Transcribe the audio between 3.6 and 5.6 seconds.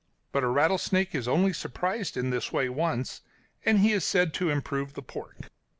and he is said to improve the pork.